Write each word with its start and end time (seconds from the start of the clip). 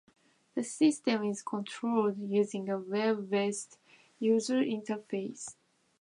The 0.55 0.63
system 0.63 1.25
is 1.25 1.43
controlled 1.43 2.17
using 2.17 2.69
a 2.69 2.79
web-based 2.79 3.77
user 4.19 4.59
interface. 4.59 5.53